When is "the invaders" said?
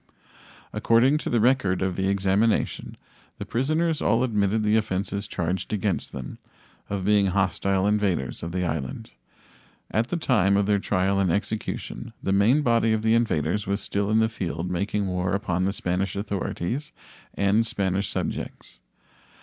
13.03-13.67